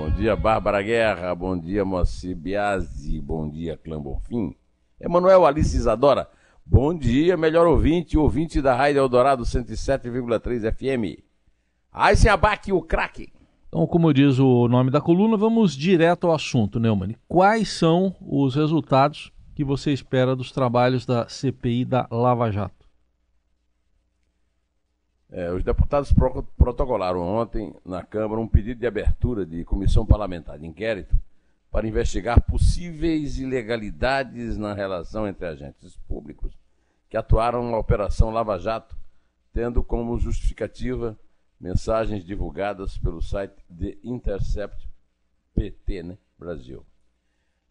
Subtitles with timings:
[0.00, 1.34] Bom dia, Bárbara Guerra.
[1.34, 3.20] Bom dia, Moacir Biasi.
[3.20, 4.56] Bom dia, Clã Bonfim.
[4.98, 6.26] Emanuel Alice Isadora.
[6.64, 11.22] Bom dia, melhor ouvinte, ouvinte da Rádio Eldorado 107,3 FM.
[11.92, 13.30] Aysen Abac, o craque.
[13.68, 17.14] Então, como diz o nome da coluna, vamos direto ao assunto, Neumann.
[17.28, 22.79] Quais são os resultados que você espera dos trabalhos da CPI da Lava Jato?
[25.32, 30.58] É, os deputados pro protocolaram ontem na Câmara um pedido de abertura de comissão parlamentar
[30.58, 31.16] de inquérito
[31.70, 36.52] para investigar possíveis ilegalidades na relação entre agentes públicos
[37.08, 38.96] que atuaram na Operação Lava Jato,
[39.52, 41.18] tendo como justificativa
[41.60, 44.88] mensagens divulgadas pelo site The Intercept
[45.54, 46.84] PT, né, Brasil.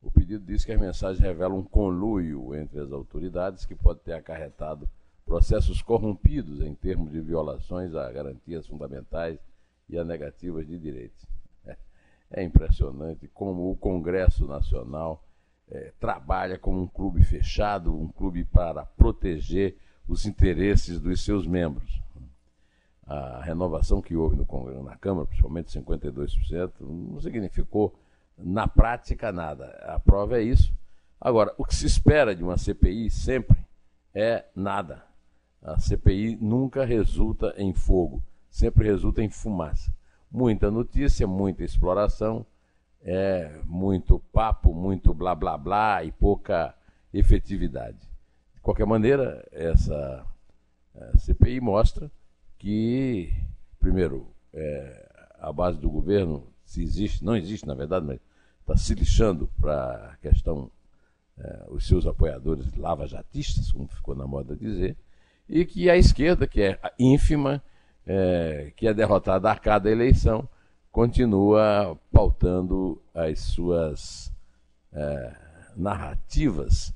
[0.02, 4.14] O pedido diz que as mensagens revelam um conluio entre as autoridades que pode ter
[4.14, 4.88] acarretado
[5.30, 9.38] processos corrompidos em termos de violações a garantias fundamentais
[9.88, 11.26] e a negativas de direitos.
[12.32, 15.24] É, impressionante como o Congresso Nacional
[15.68, 19.76] é, trabalha como um clube fechado, um clube para proteger
[20.08, 22.00] os interesses dos seus membros.
[23.04, 28.00] A renovação que houve no Congresso, na Câmara, principalmente 52%, não significou
[28.38, 29.66] na prática nada.
[29.88, 30.72] A prova é isso.
[31.20, 33.58] Agora, o que se espera de uma CPI sempre
[34.14, 35.09] é nada
[35.62, 39.94] a CPI nunca resulta em fogo, sempre resulta em fumaça.
[40.32, 42.46] Muita notícia, muita exploração,
[43.02, 46.76] é muito papo, muito blá blá blá e pouca
[47.14, 47.98] efetividade.
[48.54, 50.26] De qualquer maneira, essa
[51.18, 52.12] CPI mostra
[52.58, 53.32] que,
[53.80, 58.20] primeiro, é, a base do governo, se existe, não existe na verdade, mas
[58.60, 60.70] está se lixando para a questão,
[61.38, 64.98] é, os seus apoiadores lava-jatistas, como ficou na moda dizer,
[65.50, 67.62] e que a esquerda, que é ínfima,
[68.06, 70.48] é, que é derrotada a cada eleição,
[70.92, 74.32] continua pautando as suas
[74.94, 75.36] é,
[75.76, 76.94] narrativas,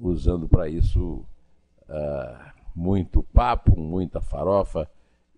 [0.00, 1.24] usando para isso
[1.88, 2.36] é,
[2.74, 4.88] muito papo, muita farofa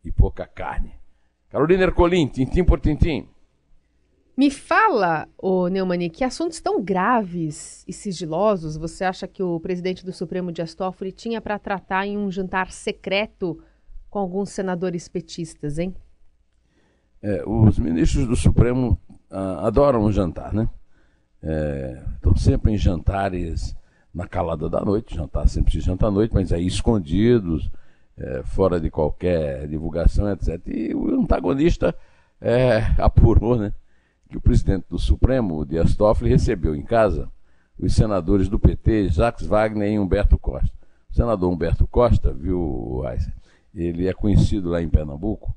[0.05, 0.93] e pouca carne.
[1.51, 3.29] Carolina Ercolim, tintim por tintim.
[4.35, 10.05] Me fala, ô Neumani, que assuntos tão graves e sigilosos você acha que o presidente
[10.05, 13.63] do Supremo, Dias Toffoli, tinha para tratar em um jantar secreto
[14.09, 15.95] com alguns senadores petistas, hein?
[17.23, 18.99] É, os ministros do Supremo
[19.31, 20.69] ah, adoram jantar, né?
[21.43, 23.77] É, estão sempre em jantares
[24.15, 27.71] na calada da noite, jantar sempre se janta à noite, mas aí escondidos,
[28.17, 30.61] é, fora de qualquer divulgação, etc.
[30.67, 31.95] E o antagonista
[32.41, 33.73] é, apurou, né?
[34.33, 37.29] Que o presidente do Supremo, o Dias Toffoli, recebeu em casa
[37.79, 40.73] os senadores do PT, Jacques Wagner e Humberto Costa.
[41.11, 43.03] O senador Humberto Costa, viu,
[43.75, 45.55] ele é conhecido lá em Pernambuco,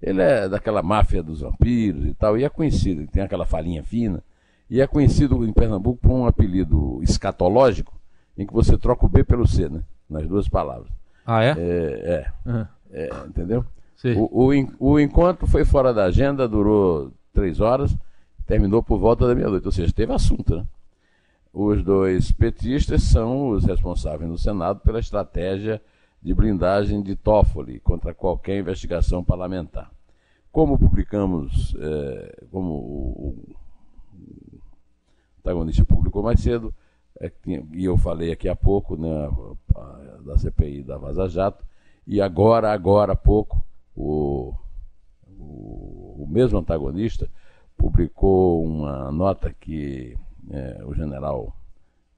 [0.00, 4.22] ele é daquela máfia dos vampiros e tal, e é conhecido, tem aquela falinha fina,
[4.68, 7.98] e é conhecido em Pernambuco por um apelido escatológico,
[8.36, 9.82] em que você troca o B pelo C, né?
[10.08, 10.90] Nas duas palavras.
[11.26, 11.50] Ah, é?
[11.50, 12.66] É, é, uhum.
[12.92, 13.64] é entendeu?
[14.16, 17.96] O, o, o encontro foi fora da agenda, durou três horas,
[18.48, 20.56] terminou por volta da meia-noite, ou seja, teve assunto.
[20.56, 20.66] Né?
[21.52, 25.82] Os dois petistas são os responsáveis no Senado pela estratégia
[26.22, 29.90] de blindagem de Toffoli contra qualquer investigação parlamentar.
[30.50, 33.56] Como publicamos, é, como o,
[35.40, 36.74] antagonista publicou mais cedo,
[37.20, 39.30] é, e eu falei aqui há pouco né,
[40.24, 41.66] da CPI da Vaza Jato,
[42.06, 43.62] e agora, agora há pouco,
[43.94, 44.54] o,
[45.38, 47.28] o, o mesmo antagonista
[47.78, 50.18] publicou uma nota que
[50.50, 51.56] é, o general,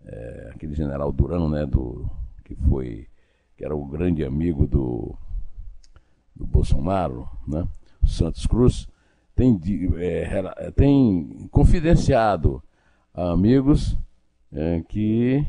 [0.04, 2.10] é, aquele general Durão, né, do,
[2.42, 3.06] que foi,
[3.56, 5.14] que era o grande amigo do,
[6.34, 7.68] do Bolsonaro, né,
[8.04, 8.88] Santos Cruz,
[9.36, 9.60] tem,
[9.98, 12.62] é, tem confidenciado
[13.14, 13.96] a amigos
[14.52, 15.46] é, que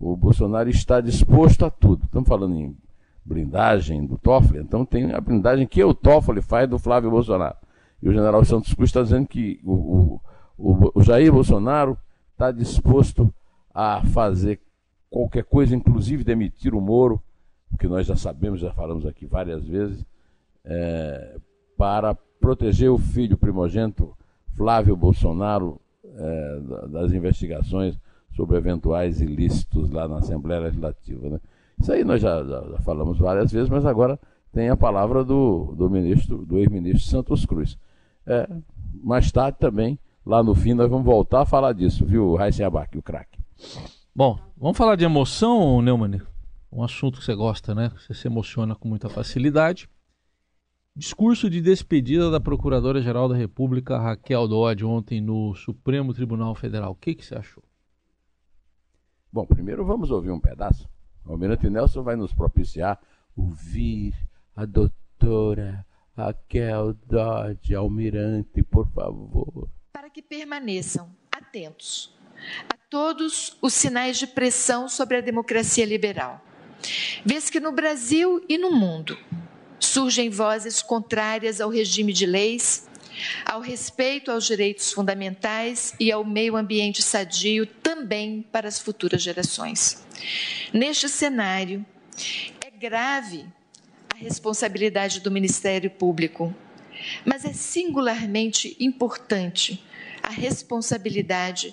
[0.00, 2.04] o Bolsonaro está disposto a tudo.
[2.04, 2.76] Estamos falando em
[3.24, 7.56] blindagem do Toffoli, então tem a blindagem que o Toffoli faz do Flávio Bolsonaro.
[8.02, 10.20] E o general Santos Cruz está dizendo que o,
[10.56, 11.98] o, o Jair Bolsonaro
[12.32, 13.32] está disposto
[13.74, 14.60] a fazer
[15.10, 17.20] qualquer coisa, inclusive demitir o Moro,
[17.78, 20.04] que nós já sabemos, já falamos aqui várias vezes,
[20.64, 21.36] é,
[21.76, 24.16] para proteger o filho primogênito
[24.54, 27.96] Flávio Bolsonaro é, das investigações
[28.34, 31.28] sobre eventuais ilícitos lá na Assembleia Legislativa.
[31.28, 31.40] Né?
[31.80, 34.18] Isso aí nós já, já, já, falamos várias vezes, mas agora
[34.52, 37.78] tem a palavra do, do ministro, do ex-ministro Santos Cruz.
[38.28, 38.46] É,
[39.02, 42.96] mais tarde também, lá no fim, nós vamos voltar a falar disso, viu, Raíssa Abac,
[42.98, 43.38] o craque.
[44.14, 46.20] Bom, vamos falar de emoção, Neumann?
[46.70, 47.90] Um assunto que você gosta, né?
[47.96, 49.88] Você se emociona com muita facilidade.
[50.94, 56.90] Discurso de despedida da Procuradora-Geral da República, Raquel Dodge, ontem no Supremo Tribunal Federal.
[56.92, 57.62] O que, que você achou?
[59.32, 60.86] Bom, primeiro vamos ouvir um pedaço.
[61.24, 63.00] O Almirante Nelson vai nos propiciar
[63.36, 64.14] ouvir
[64.54, 65.86] a doutora
[66.18, 69.68] Raquel Dodge, Almirante, por favor.
[69.92, 72.12] Para que permaneçam atentos
[72.68, 76.44] a todos os sinais de pressão sobre a democracia liberal.
[77.24, 79.16] Vês que no Brasil e no mundo
[79.78, 82.88] surgem vozes contrárias ao regime de leis,
[83.46, 90.04] ao respeito aos direitos fundamentais e ao meio ambiente sadio também para as futuras gerações.
[90.72, 91.86] Neste cenário,
[92.60, 93.46] é grave
[94.18, 96.52] responsabilidade do Ministério Público,
[97.24, 99.82] mas é singularmente importante
[100.22, 101.72] a responsabilidade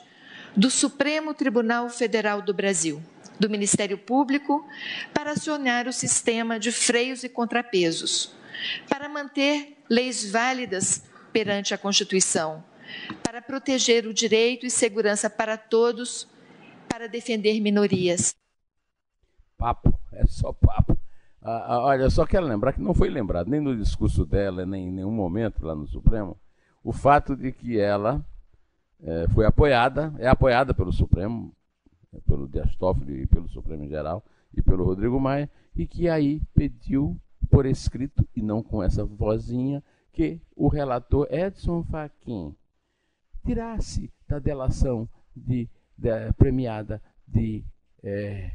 [0.56, 3.02] do Supremo Tribunal Federal do Brasil
[3.40, 4.66] do Ministério Público
[5.14, 8.34] para acionar o sistema de freios e contrapesos,
[8.88, 11.04] para manter leis válidas
[11.34, 12.64] perante a Constituição,
[13.22, 16.30] para proteger o direito e segurança para todos,
[16.88, 18.34] para defender minorias.
[19.58, 21.05] Papo, é só papo.
[21.48, 24.88] Ah, ah, olha, só quero lembrar que não foi lembrado nem no discurso dela, nem
[24.88, 26.36] em nenhum momento lá no Supremo,
[26.84, 28.26] o fato de que ela
[29.00, 31.54] é, foi apoiada, é apoiada pelo Supremo,
[32.28, 34.26] pelo Dias Toffoli e pelo Supremo Geral
[34.58, 37.16] e pelo Rodrigo Maia, e que aí pediu
[37.48, 42.56] por escrito, e não com essa vozinha, que o relator Edson Fachin
[43.46, 47.64] tirasse da delação de, de premiada de
[48.02, 48.52] é,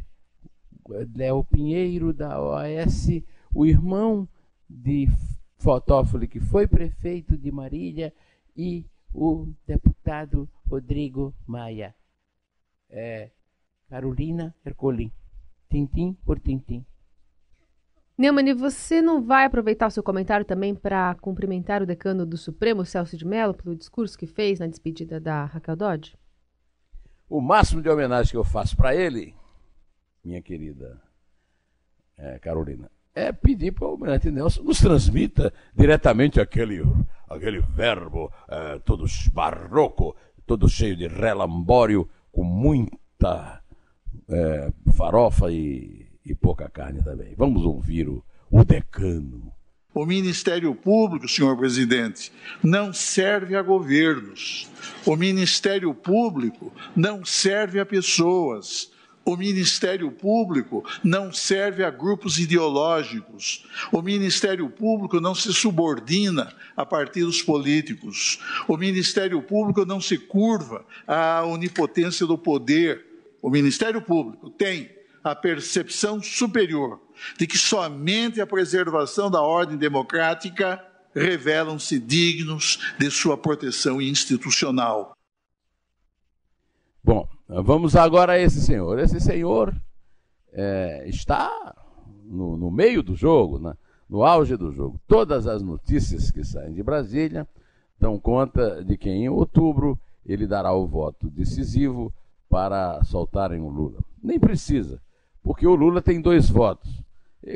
[1.14, 3.08] Léo Pinheiro, da OAS,
[3.54, 4.28] o irmão
[4.68, 5.08] de
[5.56, 8.12] Fotófoli, que foi prefeito de Marília,
[8.56, 11.94] e o deputado Rodrigo Maia.
[12.88, 13.30] É,
[13.88, 15.12] Carolina Ercolim.
[15.68, 16.84] Tintim por tintim.
[18.16, 22.84] Neumann, você não vai aproveitar o seu comentário também para cumprimentar o decano do Supremo,
[22.84, 26.18] Celso de Mello, pelo discurso que fez na despedida da Raquel Dodge?
[27.28, 29.34] O máximo de homenagem que eu faço para ele,
[30.24, 31.00] minha querida
[32.16, 36.82] é, Carolina, é pedir para o Almirante Nelson nos transmita diretamente aquele,
[37.28, 40.14] aquele verbo é, todo barroco,
[40.46, 43.60] todo cheio de relambório, com muita
[44.28, 47.34] é, farofa e, e, pouca carne também.
[47.36, 49.52] Vamos ouvir o, o decano.
[49.92, 52.32] O Ministério Público, senhor presidente,
[52.62, 54.70] não serve a governos.
[55.04, 58.92] O Ministério Público não serve a pessoas.
[59.24, 63.66] O Ministério Público não serve a grupos ideológicos.
[63.92, 68.40] O Ministério Público não se subordina a partidos políticos.
[68.66, 73.10] O Ministério Público não se curva à onipotência do poder
[73.42, 74.90] o Ministério Público tem
[75.24, 77.00] a percepção superior
[77.38, 80.84] de que somente a preservação da ordem democrática
[81.14, 85.16] revelam-se dignos de sua proteção institucional.
[87.02, 87.28] Bom,
[87.62, 88.98] vamos agora a esse senhor.
[88.98, 89.74] Esse senhor
[90.52, 91.74] é, está
[92.24, 93.74] no, no, meio do jogo, né?
[94.08, 95.00] no auge do jogo.
[95.06, 97.46] Todas as notícias que saem de Brasília
[97.98, 102.12] dão conta de que em outubro ele dará o voto decisivo
[102.48, 103.98] para soltarem o Lula.
[104.22, 105.00] Nem precisa,
[105.42, 107.02] porque o Lula tem dois votos.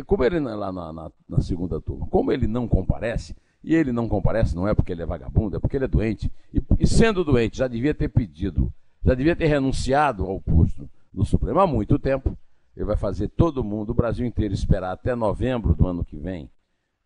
[0.06, 4.08] Como ele lá na, na, na, segunda turma, como ele não comparece, e ele não
[4.08, 6.32] comparece não é porque ele é vagabundo, é porque ele é doente.
[6.52, 8.72] E, e sendo doente, já devia ter pedido,
[9.04, 12.36] já devia ter renunciado ao posto no Supremo há muito tempo.
[12.76, 16.50] Ele vai fazer todo mundo, o Brasil inteiro, esperar até novembro do ano que vem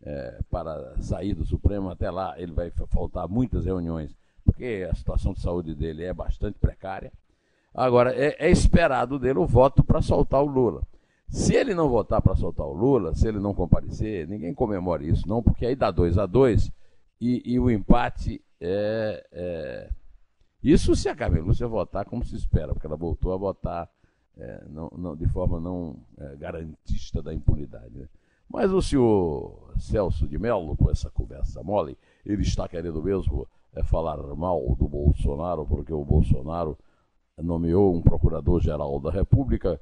[0.01, 1.89] é, para sair do Supremo.
[1.89, 6.57] Até lá ele vai faltar muitas reuniões, porque a situação de saúde dele é bastante
[6.57, 7.11] precária.
[7.73, 10.81] Agora, é, é esperado dele o voto para soltar o Lula.
[11.29, 15.27] Se ele não votar para soltar o Lula, se ele não comparecer, ninguém comemora isso,
[15.27, 16.71] não, porque aí dá 2 a 2
[17.21, 19.89] e, e, o empate é, é,
[20.61, 23.89] Isso se a Carmen Lúcia votar como se espera, porque ela voltou a votar
[24.37, 27.97] é, não, não, de forma não é, garantista da impunidade.
[27.97, 28.07] Né?
[28.49, 33.83] Mas o senhor Celso de Mello, com essa conversa mole, ele está querendo mesmo é,
[33.83, 36.77] falar mal do Bolsonaro, porque o Bolsonaro
[37.37, 39.79] nomeou um procurador-geral da República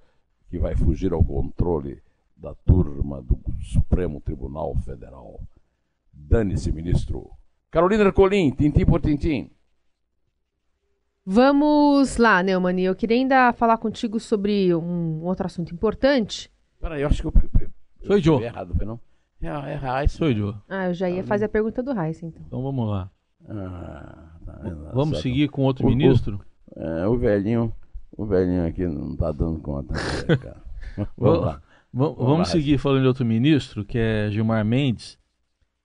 [0.50, 2.02] que vai fugir ao controle
[2.36, 5.40] da turma do Supremo Tribunal Federal.
[6.14, 7.30] Dane-se, ministro.
[7.72, 9.50] Carolina Ercolim, tintim por tintim.
[11.30, 12.84] Vamos lá, Neumani.
[12.84, 16.50] Eu queria ainda falar contigo sobre um outro assunto importante.
[16.80, 17.34] Peraí, eu acho que eu.
[18.06, 18.44] Sou eu, Joe.
[18.44, 18.98] errado, foi não?
[19.42, 20.14] É, é Raiz.
[20.14, 20.56] Sou eu, Joe.
[20.70, 22.42] Ah, eu já ia fazer a pergunta do Raiz, então.
[22.48, 23.12] Então vamos lá.
[23.46, 24.60] Ah, tá?
[24.94, 26.40] Vamos Só- seguir com outro O- o- ministro?
[26.78, 27.74] É, o velhinho.
[28.18, 30.64] O velhinho aqui não tá dando conta, né, cara.
[31.18, 31.52] Vamos lá.
[31.54, 31.62] Va-
[31.94, 32.46] Vamos Vamos lá.
[32.46, 35.20] seguir falando de outro ministro, que é Gilmar Mendes,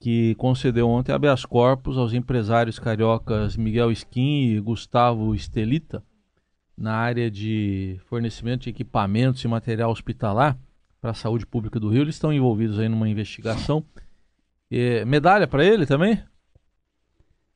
[0.03, 6.03] que concedeu ontem habeas corpus aos empresários cariocas Miguel Skin e Gustavo Estelita
[6.77, 10.59] na área de fornecimento de equipamentos e material hospitalar
[11.01, 12.03] para a saúde pública do Rio.
[12.03, 13.85] Eles estão envolvidos aí numa investigação.
[14.69, 16.21] É, medalha para ele também?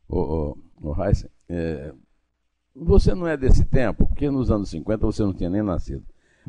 [0.09, 1.93] Ô, ô Heisen, é,
[2.73, 6.05] você não é desse tempo, porque nos anos 50 você não tinha nem nascido.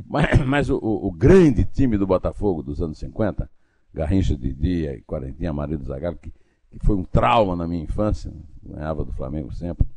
[0.06, 3.50] Mas, mas o, o- o grande time do Botafogo dos anos 50,
[3.94, 6.32] Garrincha, Didi e Quarentinha, marido Zagallo, que,
[6.72, 8.32] que foi um trauma na minha infância,
[8.64, 9.88] ganhava do Flamengo sempre,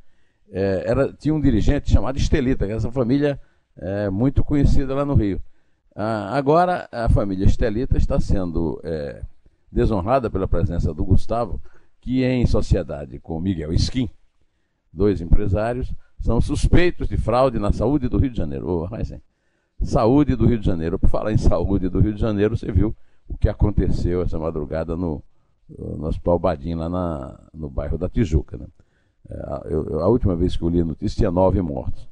[0.50, 3.40] é, era, tinha um dirigente chamado Estelita, que essa família
[3.76, 5.40] é muito conhecida lá no Rio.
[5.94, 9.23] Ah, agora, a família Estelita está sendo é,
[9.70, 11.61] desonrada pela presença do Gustavo,
[12.00, 14.09] que em sociedade com Miguel Skin,
[14.92, 18.68] dois empresários, são suspeitos de fraude na saúde do Rio de Janeiro.
[18.68, 19.23] Ô, Heisen,
[19.82, 20.99] saúde do Rio de Janeiro.
[20.99, 22.94] Por falar em saúde do Rio de Janeiro, você viu
[23.30, 25.22] o que aconteceu essa madrugada no,
[25.68, 28.56] no Hospital Badim, lá na, no bairro da Tijuca.
[28.58, 28.66] Né?
[29.28, 32.08] É, a- eu- a última vez que eu li a notícia tinha nove mortos.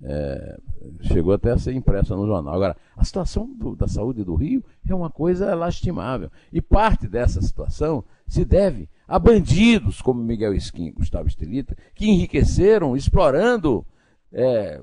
[0.00, 0.58] É,
[1.02, 2.54] chegou até a ser impressa no jornal.
[2.54, 6.30] Agora, a situação do- da saúde do Rio é uma coisa lastimável.
[6.52, 12.06] E parte dessa situação se deve a bandidos como Miguel Skin e Gustavo Estelita, que
[12.08, 13.84] enriqueceram explorando,
[14.32, 14.80] é,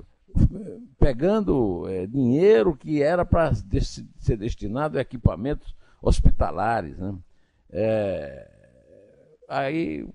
[0.98, 6.96] pegando é, dinheiro que era para ser destinado a equipamentos hospitalares.
[6.98, 7.14] Né?
[7.70, 8.50] É,
[9.48, 10.06] aí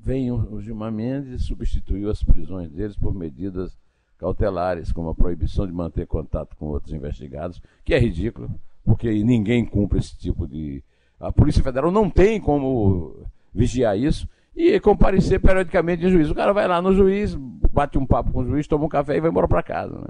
[0.00, 3.76] vem o, Gilmar Mendes e substituiu as prisões deles por medidas
[4.18, 8.50] cautelares, como a proibição de manter contato com outros investigados, que é ridículo,
[8.84, 10.82] porque ninguém cumpre esse tipo de.
[11.20, 16.32] A Polícia Federal não tem como vigiar isso e comparecer periodicamente em juízo.
[16.32, 19.16] O cara vai lá no juiz, bate um papo com o juiz, toma um café
[19.16, 19.94] e vai embora para casa.
[19.98, 20.08] Né?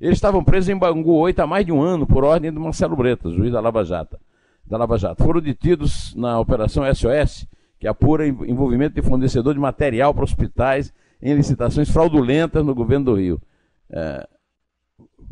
[0.00, 2.96] Eles estavam presos em Bangu 8 há mais de um ano, por ordem do Marcelo
[2.96, 4.18] Bretas, juiz da Lava Jato.
[4.66, 5.22] Da Lava Jato.
[5.22, 7.46] Foram detidos na Operação SOS,
[7.78, 13.04] que apura en- envolvimento de fornecedor de material para hospitais em licitações fraudulentas no governo
[13.06, 13.40] do Rio.
[13.90, 14.26] É,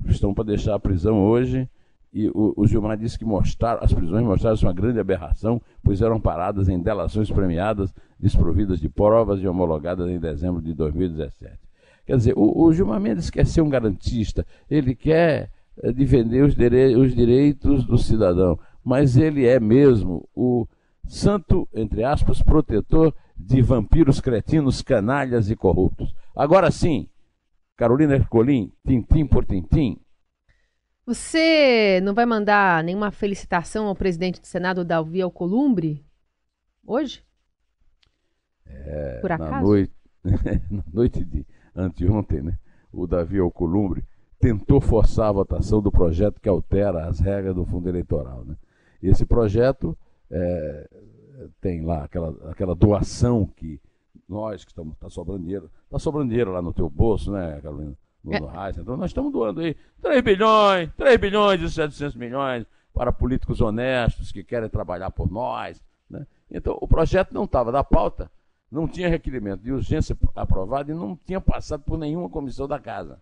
[0.06, 1.68] estão para deixar a prisão hoje.
[2.12, 6.20] E o, o Gilmar disse que mostrar, as prisões mostraram uma grande aberração, pois eram
[6.20, 11.56] paradas em delações premiadas, desprovidas de provas e homologadas em dezembro de 2017.
[12.04, 15.50] Quer dizer, o, o Gilmar Mendes quer ser um garantista, ele quer
[15.82, 16.56] eh, defender os,
[16.98, 20.66] os direitos do cidadão, mas ele é mesmo o
[21.06, 26.14] santo, entre aspas, protetor de vampiros cretinos, canalhas e corruptos.
[26.34, 27.08] Agora sim,
[27.76, 29.98] Carolina Ercolim, tintim por tintim,
[31.10, 36.06] Você não vai mandar nenhuma felicitação ao presidente do Senado, Davi Alcolumbre,
[36.86, 37.24] hoje?
[39.20, 39.66] Por na acaso?
[39.66, 39.92] noite,
[40.70, 42.56] na noite de anteontem, né,
[42.92, 44.04] o Davi Alcolumbre
[44.38, 48.44] tentou forçar a votação do projeto que altera as regras do fundo eleitoral.
[48.44, 48.54] Né?
[49.02, 49.98] Esse projeto
[50.30, 50.88] é,
[51.60, 53.80] tem lá aquela, aquela doação que
[54.28, 57.96] nós que estamos, está sobrando dinheiro, está sobrando dinheiro lá no teu bolso, né, Carolina?
[58.22, 58.70] No, É.
[58.70, 64.30] então nós estamos doando aí 3 bilhões, 3 bilhões e 700 milhões para políticos honestos
[64.30, 65.82] que querem trabalhar por nós.
[66.08, 66.26] Né?
[66.50, 68.30] Então o projeto não estava da pauta,
[68.70, 73.20] não tinha requerimento de urgência aprovado e não tinha passado por nenhuma comissão da casa.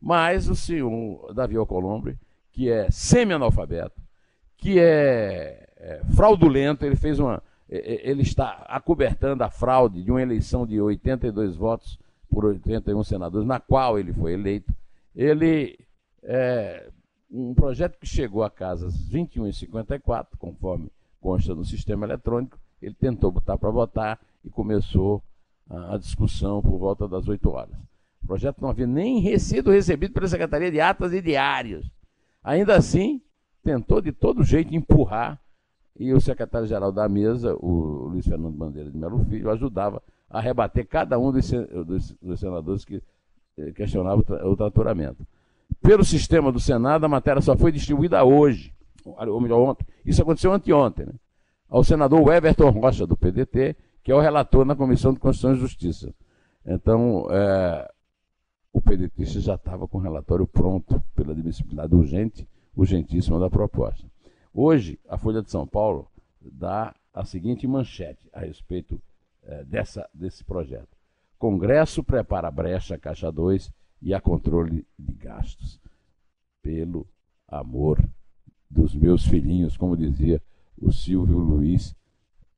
[0.00, 2.18] Mas o senhor Davi Alcolumbre,
[2.50, 4.02] que é semi-analfabeto,
[4.56, 7.42] que é, é fraudulento, ele fez uma.
[7.68, 11.98] Ele está acobertando a fraude de uma eleição de 82 votos
[12.32, 14.72] por 81 senadores, na qual ele foi eleito.
[15.14, 15.78] Ele.
[16.22, 16.88] É,
[17.30, 22.94] um projeto que chegou a casas 21 e 54, conforme consta no sistema eletrônico, ele
[22.94, 25.22] tentou botar para votar e começou
[25.68, 27.74] a, a discussão por volta das 8 horas.
[28.22, 31.90] O projeto não havia nem sido recebido pela Secretaria de Atas e Diários.
[32.42, 33.20] Ainda assim,
[33.62, 35.40] tentou de todo jeito empurrar
[35.98, 40.86] e o secretário-geral da mesa, o Luiz Fernando Bandeira de Melo Filho, ajudava a rebater
[40.86, 43.02] cada um dos, dos- dos senadores que
[43.58, 45.26] eh, questionavam o tra- o tratoramento.
[45.80, 48.72] Pelo sistema do Senado, a matéria só foi distribuída hoje,
[49.04, 49.86] ou melhor, ontem.
[50.04, 51.12] Isso aconteceu anteontem, né?
[51.68, 55.60] ao senador Everton Rocha, do PDT, que é o relator na Comissão de Constituição e
[55.60, 56.12] Justiça.
[56.64, 57.90] Então, é,
[58.72, 62.46] o PDT já estava com o relatório pronto pela admissibilidade urgente,
[62.76, 64.06] urgentíssima da proposta.
[64.54, 66.06] Hoje, a Folha de São Paulo
[66.40, 69.00] dá a seguinte manchete a respeito
[69.44, 70.96] eh, dessa, desse projeto.
[71.38, 75.80] Congresso prepara brecha Caixa 2 e a controle de gastos.
[76.62, 77.06] Pelo
[77.48, 78.02] amor
[78.70, 80.40] dos meus filhinhos, como dizia
[80.80, 81.94] o Silvio Luiz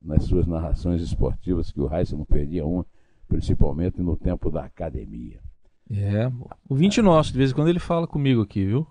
[0.01, 2.85] nas suas narrações esportivas, que o Raíssa não perdia uma,
[3.27, 5.39] principalmente no tempo da academia.
[5.89, 6.31] É,
[6.69, 8.87] o 20 nosso, de vez em quando ele fala comigo aqui, viu?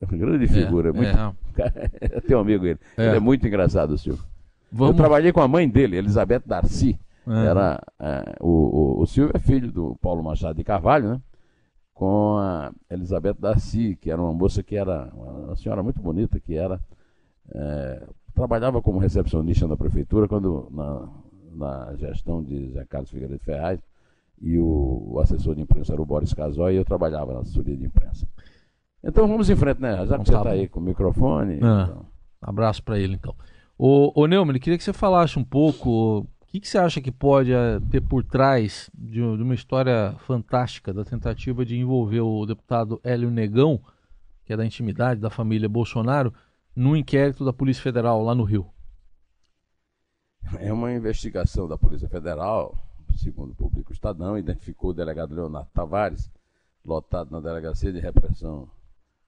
[0.00, 1.08] É uma grande figura, é, muito...
[1.08, 2.12] é.
[2.16, 2.78] eu tenho um amigo ele.
[2.96, 3.06] É.
[3.06, 4.24] Ele é muito engraçado, Silvio.
[4.70, 4.94] Vamos...
[4.94, 6.98] Eu trabalhei com a mãe dele, Elizabeth Darcy.
[7.26, 7.46] É.
[7.46, 8.48] Era, é, o,
[8.98, 11.20] o, o Silvio é filho do Paulo Machado de Carvalho, né?
[11.92, 16.54] Com a Elizabeth Darcy, que era uma moça que era uma senhora muito bonita, que
[16.54, 16.80] era
[17.52, 18.02] é,
[18.34, 21.08] trabalhava como recepcionista na prefeitura quando na,
[21.54, 23.80] na gestão de Zé Carlos Figueiredo Ferraz
[24.40, 27.76] e o, o, assessor de imprensa era o Boris Casoy e eu trabalhava na assessoria
[27.76, 28.28] de imprensa.
[29.02, 30.06] Então vamos em frente, né?
[30.06, 31.58] Já que você está tá aí com o microfone.
[31.62, 32.06] Ah, então...
[32.40, 33.34] Abraço para ele, então.
[33.80, 37.12] Ô, ô Neumann, queria que você falasse um pouco o que, que você acha que
[37.12, 42.44] pode eh, ter por trás de, de, uma história fantástica da tentativa de envolver o
[42.44, 43.80] deputado Hélio Negão,
[44.44, 46.34] que é da intimidade da família Bolsonaro,
[46.74, 48.66] no inquérito da Polícia Federal lá no Rio?
[50.58, 52.76] É uma investigação da Polícia Federal,
[53.16, 56.28] segundo o público Estadão, identificou o delegado Leonardo Tavares,
[56.84, 58.68] lotado na Delegacia de Repressão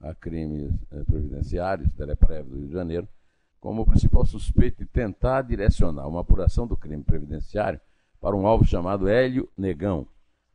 [0.00, 3.08] a Crimes eh, Previdenciários, Teleprev do Rio de Janeiro,
[3.60, 7.80] como o principal suspeito de tentar direcionar uma apuração do crime previdenciário
[8.20, 10.06] para um alvo chamado Hélio Negão,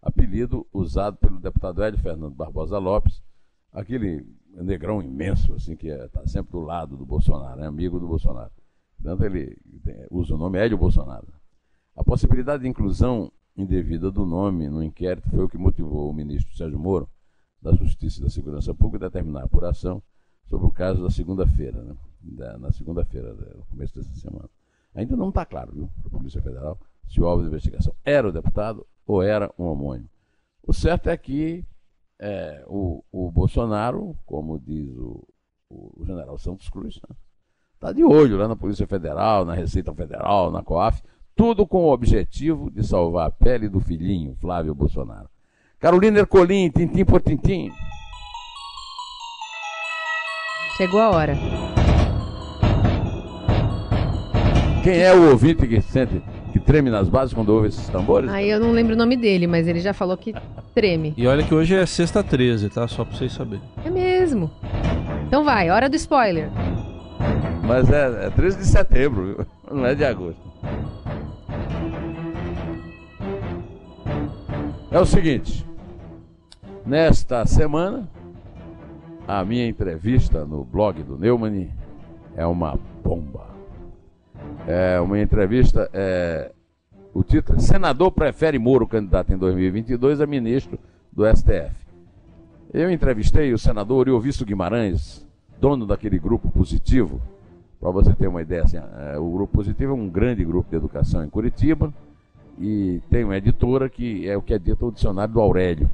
[0.02, 3.22] apelido usado pelo deputado Hélio Fernando Barbosa Lopes,
[3.72, 8.08] aquele negrão imenso, assim, que está é, sempre do lado do Bolsonaro, é amigo do
[8.08, 8.52] Bolsonaro.
[8.98, 9.58] Portanto, ele
[10.10, 11.28] usa o nome Hélio Bolsonaro.
[11.96, 16.56] A possibilidade de inclusão indevida do nome no inquérito foi o que motivou o ministro
[16.56, 17.10] Sérgio Moro,
[17.62, 20.02] da Justiça e da Segurança Pública, a determinar a apuração
[20.48, 21.96] sobre o caso da segunda-feira, né?
[22.32, 24.50] Da, na segunda-feira, no começo dessa semana.
[24.94, 28.28] Ainda não está claro, viu, para a Polícia Federal, se o alvo de investigação era
[28.28, 30.10] o deputado ou era um homônimo.
[30.64, 31.64] O certo é que
[32.20, 35.28] é, o, o Bolsonaro, como diz o,
[35.70, 37.16] o general Santos Cruz, está né?
[37.80, 41.04] Tá de olho lá na Polícia Federal, na Receita Federal, na COAF,
[41.36, 45.30] tudo com o objetivo de salvar a pele do filhinho, Flávio Bolsonaro.
[45.78, 47.70] Carolina Ercolim, tintim por tintim.
[50.78, 51.36] Chegou a hora.
[54.86, 56.22] Quem é o ouvinte que sente
[56.54, 58.30] que treme nas bases quando ouve esses tambores?
[58.30, 60.32] Aí eu não lembro o nome dele, mas ele já falou que
[60.76, 61.12] treme.
[61.18, 62.88] E olha que hoje é sexta 13, tá?
[62.88, 63.64] Só pra vocês saberem.
[63.84, 64.52] É mesmo.
[65.26, 66.52] Então vai, hora do spoiler.
[67.64, 69.48] Mas é, é 13 de setembro, viu?
[69.76, 70.40] Não é de agosto.
[74.92, 75.66] É o seguinte.
[76.86, 78.08] Nesta semana,
[79.28, 81.72] a minha entrevista no blog do Neumann
[82.38, 83.55] é uma bomba.
[84.68, 86.52] É uma entrevista, é,
[87.14, 90.80] o título é Senador prefere Moro candidato em 2022 a ministro
[91.12, 91.86] do STF.
[92.74, 95.26] Eu entrevistei o senador Oriovisto Guimarães,
[95.62, 97.22] dono daquele grupo positivo.
[97.80, 100.76] Para você ter uma ideia, assim, é, o grupo positivo é um grande grupo de
[100.76, 101.94] educação em Curitiba
[102.60, 105.88] e tem uma editora que é o que edita o dicionário do Aurélio.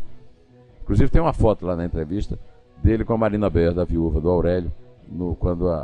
[0.82, 2.40] Inclusive tem uma foto lá na entrevista
[2.82, 4.72] dele com a Marina Ber, da viúva do Aurélio,
[5.10, 5.76] no, quando a,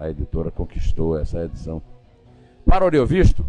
[0.00, 1.80] a, a editora conquistou essa edição
[2.66, 3.44] para o Oriovisto,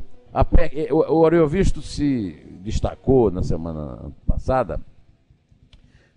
[0.92, 4.80] o, o Oriovisto se destacou na semana passada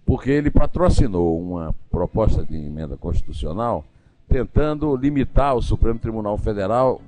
[0.04, 3.84] porque ele patrocinou uma proposta de emenda constitucional
[4.26, 7.00] tentando limitar o Supremo Tribunal Federal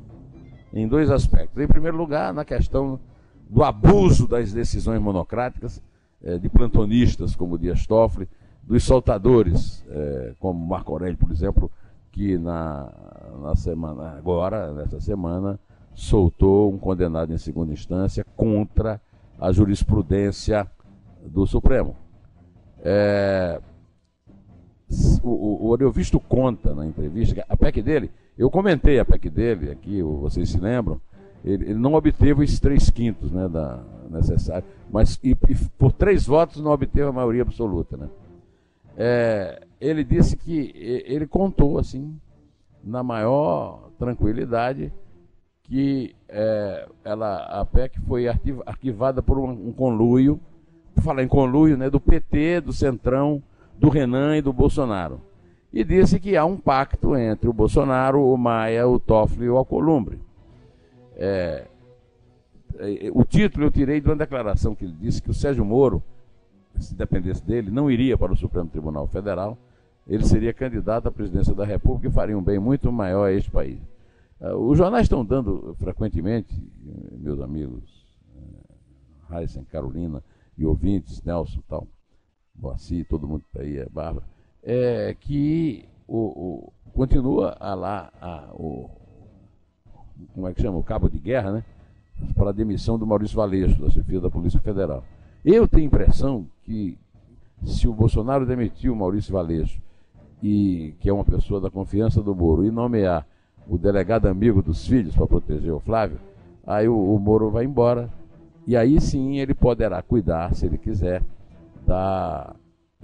[0.73, 1.63] em dois aspectos.
[1.63, 3.01] Em primeiro lugar, na questão
[3.49, 5.83] do abuso das decisões monocráticas
[6.23, 8.29] eh, de plantonistas como Dias Toffoli,
[8.63, 11.71] dos soltadores, eh, como Marco Aurélio, por exemplo,
[12.13, 12.93] que na,
[13.43, 15.59] na semana agora, nessa semana,
[15.95, 19.01] soltou um condenado em segunda instância contra
[19.39, 20.67] a jurisprudência
[21.25, 21.97] do Supremo.
[22.83, 23.61] É,
[25.23, 30.03] o, o Oriovisto conta na entrevista, a PEC dele, eu comentei a PEC dele aqui,
[30.03, 31.01] vocês se lembram,
[31.45, 36.27] ele, ele não obteve os três quintos né, da necessário, mas e, e por três
[36.27, 37.97] votos não obteve a maioria absoluta.
[37.97, 38.09] Né?
[38.97, 42.19] É, ele disse que ele contou assim,
[42.83, 44.93] na maior tranquilidade,
[45.71, 50.41] que é, ela, a PEC foi arquivada por um, um conluio,
[50.93, 53.41] por falar em conluio, né, do PT, do Centrão,
[53.79, 55.21] do Renan e do Bolsonaro.
[55.73, 59.57] E disse que há um pacto entre o Bolsonaro, o Maia, o Toffoli e o
[59.57, 60.19] Alcolumbre.
[61.17, 61.69] É,
[62.81, 66.03] é, o título eu tirei de uma declaração que ele disse que o Sérgio Moro,
[66.81, 69.57] se dependesse dele, não iria para o Supremo Tribunal Federal,
[70.09, 73.49] ele seria candidato à presidência da República e faria um bem muito maior a este
[73.53, 73.79] país.
[74.41, 76.55] Uh, os jornais estão dando frequentemente,
[77.19, 80.23] meus amigos, uh, Heisen, Carolina
[80.57, 81.87] e ouvintes, Nelson tal,
[82.55, 84.27] Moacir, todo mundo está aí, a Bárbara,
[84.63, 88.91] é que o, o, continua a lá a, o,
[90.35, 90.79] como é que chama?
[90.79, 91.65] O cabo de guerra, né?
[92.35, 95.05] Para a demissão do Maurício Valeixo, da chefia da Polícia Federal.
[95.45, 96.99] Eu tenho impressão que
[97.65, 99.81] se o Bolsonaro demitiu o Maurício Valeixo,
[100.43, 103.27] e, que é uma pessoa da confiança do Moro, e nomear
[103.71, 106.19] o delegado amigo dos filhos para proteger o Flávio,
[106.67, 108.11] aí o, o Moro vai embora,
[108.67, 111.23] e aí sim ele poderá cuidar, se ele quiser,
[111.87, 112.53] da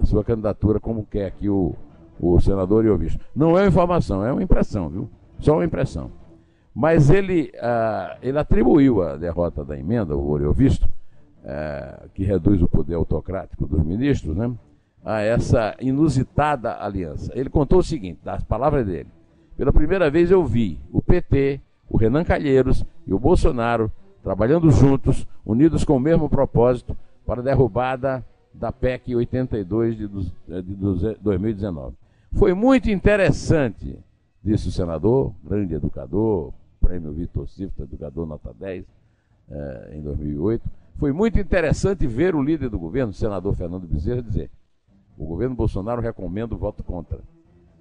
[0.03, 1.73] sua candidatura, como quer aqui o,
[2.19, 3.23] o senador Iovisto.
[3.33, 5.09] Não é informação, é uma impressão, viu?
[5.39, 6.11] Só uma impressão.
[6.75, 10.87] Mas ele, ah, ele atribuiu a derrota da emenda, o Oriovisto,
[11.45, 14.53] ah, que reduz o poder autocrático dos ministros, né,
[15.03, 17.31] a essa inusitada aliança.
[17.33, 19.16] Ele contou o seguinte, das palavras dele.
[19.57, 23.91] Pela primeira vez eu vi o PT, o Renan Calheiros e o Bolsonaro
[24.21, 30.75] trabalhando juntos, unidos com o mesmo propósito, para a derrubada da PEC 82 de, de
[31.21, 31.95] 2019.
[32.33, 33.97] Foi muito interessante,
[34.43, 38.85] disse o senador, grande educador, prêmio Vitor Cifra, educador nota 10,
[39.49, 40.69] eh, em 2008.
[40.97, 44.49] Foi muito interessante ver o líder do governo, o senador Fernando Bezerra, dizer:
[45.17, 47.19] o governo Bolsonaro recomenda o voto contra.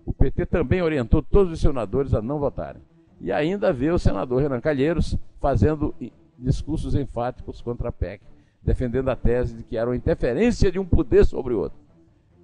[0.06, 2.80] O PT também orientou todos os senadores a não votarem.
[3.20, 5.92] E ainda vê o senador Renan Calheiros fazendo
[6.38, 8.22] discursos enfáticos contra a PEC,
[8.62, 11.78] defendendo a tese de que era uma interferência de um poder sobre o outro.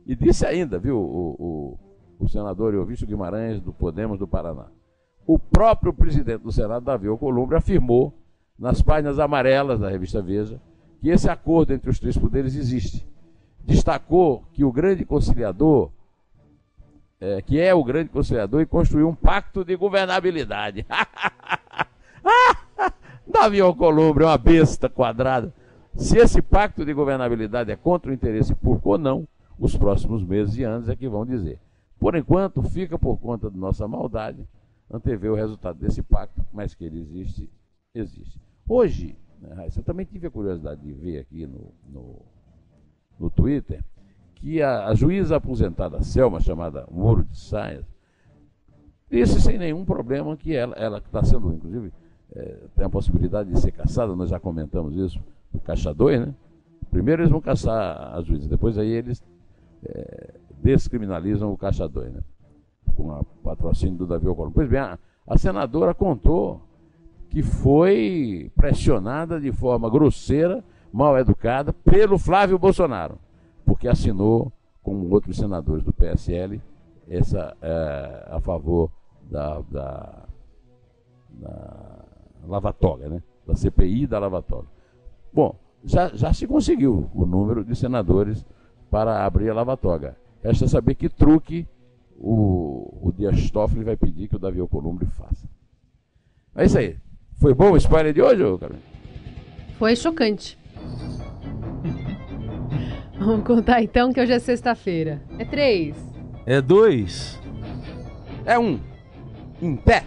[0.05, 4.67] E disse ainda, viu, o, o, o senador Euvício Guimarães, do Podemos do Paraná.
[5.25, 8.13] O próprio presidente do Senado, Davi Alcolumbre, afirmou
[8.59, 10.61] nas páginas amarelas da revista Veja
[11.01, 13.07] que esse acordo entre os três poderes existe.
[13.65, 15.91] Destacou que o grande conciliador,
[17.23, 20.85] é, que é o grande conciliador, e construiu um pacto de governabilidade.
[23.25, 25.55] Davi Alcolumbre é uma besta quadrada.
[25.95, 30.57] Se esse pacto de governabilidade é contra o interesse público ou não, os próximos meses
[30.57, 31.61] e anos é que vão dizer.
[31.97, 34.45] Por enquanto, fica por conta de nossa maldade
[34.91, 37.49] antever o resultado desse pacto, mas que ele existe,
[37.95, 38.41] existe.
[38.69, 42.21] Hoje, né, Raíssa, eu também tive a curiosidade de ver aqui no, no,
[43.21, 43.81] no Twitter
[44.43, 47.87] que a, a, juíza aposentada Selma, chamada Moro de Saias,
[49.09, 51.93] disse sem nenhum problema que ela está sendo, inclusive,
[52.35, 55.23] é, tem a possibilidade de ser caçada, nós já comentamos isso,
[55.55, 56.35] o Caixa 2, né?
[56.91, 59.23] Primeiro eles vão caçar a juíza, depois aí eles
[59.85, 62.21] é, descriminalizam o Caixa 2, né?
[62.97, 64.57] Com o patrocínio do Davi Alcolumbre.
[64.57, 66.61] Pois bem, a, a senadora contou
[67.31, 73.19] que foi pressionada de forma grosseira, mal educada, pelo Flávio Bolsonaro,
[73.73, 76.61] porque assinou com outros senadores do PSL
[77.09, 78.91] essa é, a favor
[79.31, 80.25] da, da,
[81.31, 82.05] da
[82.47, 83.23] lavatória, né?
[83.47, 84.69] da CPI da lavatória.
[85.33, 88.45] Bom, já, já se conseguiu o número de senadores
[88.91, 90.19] para abrir a lavatória.
[90.45, 91.67] Resta saber que truque
[92.19, 95.49] o, o Dias Toffoli vai pedir que o Davi Alcolumbre faça.
[96.55, 96.99] É isso aí.
[97.41, 98.83] Foi bom o spoiler de hoje, Carolina?
[99.79, 100.59] Foi chocante.
[103.25, 105.23] Vamos contar então que hoje é sexta-feira.
[105.39, 105.97] É três.
[106.45, 107.41] É dois.
[108.45, 108.81] É um.
[109.61, 110.05] Em pé.